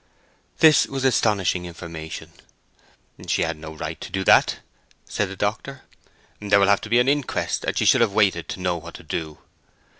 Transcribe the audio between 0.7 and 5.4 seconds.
was astonishing information. "She had no right to do that," said the